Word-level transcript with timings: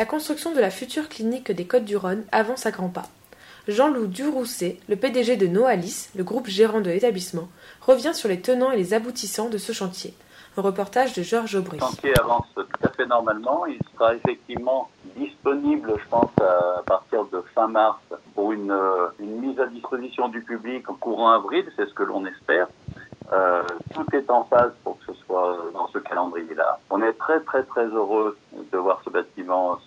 La 0.00 0.06
construction 0.06 0.54
de 0.54 0.60
la 0.60 0.70
future 0.70 1.10
clinique 1.10 1.52
des 1.52 1.66
Côtes-du-Rhône 1.66 2.24
avance 2.32 2.64
à 2.64 2.70
grands 2.70 2.88
pas. 2.88 3.04
Jean-Loup 3.68 4.06
Durousset, 4.06 4.78
le 4.88 4.96
PDG 4.96 5.36
de 5.36 5.46
Noalis, 5.46 6.08
le 6.16 6.24
groupe 6.24 6.46
gérant 6.46 6.80
de 6.80 6.88
l'établissement, 6.88 7.50
revient 7.82 8.14
sur 8.14 8.30
les 8.30 8.40
tenants 8.40 8.70
et 8.70 8.78
les 8.78 8.94
aboutissants 8.94 9.50
de 9.50 9.58
ce 9.58 9.72
chantier. 9.72 10.14
Un 10.56 10.62
reportage 10.62 11.12
de 11.12 11.22
Georges 11.22 11.54
Aubry. 11.54 11.76
Le 11.76 11.82
chantier 11.82 12.18
avance 12.18 12.46
tout 12.54 12.64
à 12.82 12.88
fait 12.88 13.04
normalement. 13.04 13.66
Il 13.66 13.78
sera 13.92 14.14
effectivement 14.14 14.88
disponible, 15.16 15.92
je 16.02 16.08
pense, 16.08 16.30
à 16.40 16.82
partir 16.86 17.26
de 17.26 17.44
fin 17.54 17.68
mars 17.68 18.00
pour 18.34 18.52
une, 18.52 18.74
mise 19.18 19.60
à 19.60 19.66
disposition 19.66 20.28
du 20.28 20.40
public 20.40 20.88
en 20.88 20.94
courant 20.94 21.32
avril, 21.32 21.66
c'est 21.76 21.86
ce 21.86 21.92
que 21.92 22.04
l'on 22.04 22.24
espère. 22.24 22.68
Euh, 23.32 23.62
tout 23.94 24.06
est 24.12 24.28
en 24.28 24.44
phase 24.44 24.72
pour 24.82 24.98
que 24.98 25.12
ce 25.12 25.14
soit 25.24 25.56
dans 25.72 25.86
ce 25.88 25.98
calendrier-là. 25.98 26.80
On 26.90 27.00
est 27.00 27.12
très 27.12 27.38
très 27.40 27.62
très 27.62 27.86
heureux 27.86 28.36
de 28.72 28.78
voir 28.78 29.00
ce 29.04 29.10
bâtiment 29.10 29.78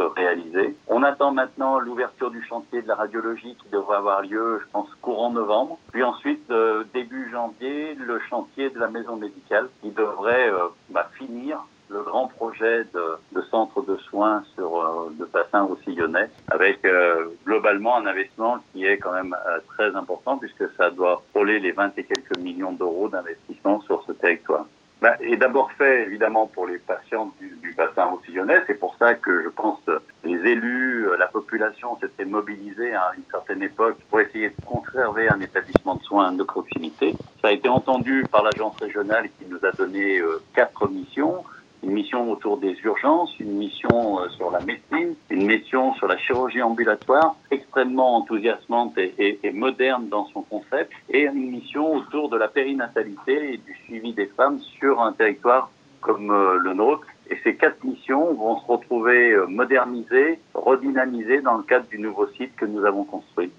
réaliser. 0.00 0.76
On 0.88 1.02
attend 1.02 1.32
maintenant 1.32 1.78
l'ouverture 1.78 2.30
du 2.30 2.42
chantier 2.44 2.82
de 2.82 2.88
la 2.88 2.94
radiologie 2.94 3.56
qui 3.62 3.68
devrait 3.70 3.96
avoir 3.96 4.22
lieu, 4.22 4.60
je 4.62 4.70
pense, 4.72 4.88
courant 5.02 5.30
novembre. 5.30 5.78
Puis 5.92 6.02
ensuite, 6.02 6.50
euh, 6.50 6.84
début 6.94 7.30
janvier, 7.30 7.94
le 7.94 8.18
chantier 8.28 8.70
de 8.70 8.78
la 8.78 8.88
maison 8.88 9.16
médicale 9.16 9.68
qui 9.80 9.90
devrait 9.90 10.50
euh, 10.50 10.68
bah, 10.90 11.08
finir 11.16 11.64
le 11.90 12.02
grand 12.02 12.28
projet 12.28 12.84
de, 12.94 13.42
centre 13.50 13.82
de 13.82 13.96
soins 13.96 14.44
sur 14.54 14.80
euh, 14.80 15.12
le 15.18 15.26
bassin 15.26 15.62
roussillonnais, 15.62 16.30
avec 16.48 16.84
euh, 16.84 17.26
globalement 17.44 17.96
un 17.96 18.06
investissement 18.06 18.58
qui 18.72 18.86
est 18.86 18.98
quand 18.98 19.12
même 19.12 19.36
euh, 19.46 19.58
très 19.74 19.94
important 19.96 20.38
puisque 20.38 20.70
ça 20.76 20.90
doit 20.90 21.22
frôler 21.30 21.58
les 21.58 21.72
20 21.72 21.98
et 21.98 22.04
quelques 22.04 22.38
millions 22.38 22.72
d'euros 22.72 23.08
d'investissement 23.08 23.80
sur 23.82 24.04
ce 24.06 24.12
territoire. 24.12 24.66
Ben, 25.02 25.14
et 25.20 25.36
d'abord 25.36 25.72
fait 25.72 26.02
évidemment 26.02 26.46
pour 26.46 26.66
les 26.66 26.78
patients 26.78 27.32
du 27.40 27.49
bassin 27.80 28.04
roussillonnais, 28.04 28.62
c'est 28.66 28.78
pour 28.78 28.94
ça 28.98 29.14
que 29.14 29.42
je 29.42 29.48
pense 29.48 29.80
les 30.24 30.38
élus, 30.50 31.06
la 31.18 31.26
population 31.28 31.96
s'étaient 31.98 32.26
mobilisés 32.26 32.94
à 32.94 33.12
une 33.16 33.24
certaine 33.30 33.62
époque 33.62 33.96
pour 34.10 34.20
essayer 34.20 34.50
de 34.50 34.64
conserver 34.66 35.30
un 35.30 35.40
établissement 35.40 35.94
de 35.94 36.02
soins 36.02 36.32
de 36.32 36.42
proximité. 36.42 37.14
Ça 37.40 37.48
a 37.48 37.52
été 37.52 37.68
entendu 37.70 38.26
par 38.30 38.42
l'agence 38.42 38.76
régionale 38.76 39.30
qui 39.38 39.46
nous 39.48 39.64
a 39.64 39.72
donné 39.72 40.20
quatre 40.54 40.88
missions 40.88 41.42
une 41.82 41.92
mission 41.92 42.30
autour 42.30 42.58
des 42.58 42.76
urgences, 42.84 43.34
une 43.40 43.56
mission 43.56 44.18
sur 44.36 44.50
la 44.50 44.60
médecine, 44.60 45.14
une 45.30 45.46
mission 45.46 45.94
sur 45.94 46.08
la 46.08 46.18
chirurgie 46.18 46.62
ambulatoire, 46.62 47.36
extrêmement 47.50 48.16
enthousiasmante 48.16 48.98
et, 48.98 49.38
et, 49.42 49.52
moderne 49.52 50.08
dans 50.08 50.26
son 50.26 50.42
concept, 50.42 50.92
et 51.08 51.22
une 51.22 51.50
mission 51.50 51.94
autour 51.94 52.28
de 52.28 52.36
la 52.36 52.48
périnatalité 52.48 53.54
et 53.54 53.56
du 53.56 53.74
suivi 53.84 54.12
des 54.12 54.26
femmes 54.26 54.58
sur 54.78 55.00
un 55.00 55.12
territoire 55.12 55.70
comme 56.00 56.30
euh, 56.30 56.58
le 56.58 56.74
nôtre. 56.74 57.06
Et 57.30 57.38
ces 57.44 57.56
quatre 57.56 57.82
missions 57.84 58.34
vont 58.34 58.60
se 58.60 58.66
retrouver 58.66 59.32
euh, 59.32 59.46
modernisées, 59.46 60.40
redynamisées 60.54 61.42
dans 61.42 61.58
le 61.58 61.62
cadre 61.62 61.86
du 61.88 61.98
nouveau 61.98 62.26
site 62.36 62.54
que 62.56 62.66
nous 62.66 62.84
avons 62.84 63.04
construit. 63.04 63.52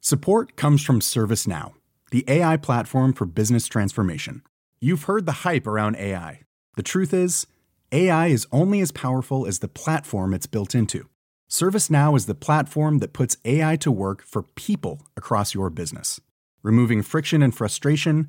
Support 0.00 0.56
comes 0.56 0.78
from 0.78 1.00
ServiceNow, 1.00 1.74
the 2.10 2.24
AI 2.26 2.56
platform 2.56 3.12
for 3.12 3.24
business 3.24 3.68
transformation. 3.68 4.42
You've 4.80 5.04
heard 5.04 5.26
the 5.26 5.44
hype 5.44 5.66
around 5.66 5.96
AI. 5.96 6.40
The 6.76 6.82
truth 6.82 7.14
is, 7.14 7.46
AI 7.92 8.26
is 8.28 8.46
only 8.50 8.80
as 8.80 8.90
powerful 8.90 9.46
as 9.46 9.60
the 9.60 9.68
platform 9.68 10.34
it's 10.34 10.46
built 10.46 10.74
into. 10.74 11.08
ServiceNow 11.48 12.16
is 12.16 12.26
the 12.26 12.34
platform 12.34 12.98
that 12.98 13.12
puts 13.12 13.36
AI 13.44 13.76
to 13.76 13.92
work 13.92 14.22
for 14.22 14.42
people 14.42 15.02
across 15.16 15.54
your 15.54 15.70
business, 15.70 16.18
removing 16.62 17.02
friction 17.02 17.42
and 17.42 17.54
frustration 17.54 18.28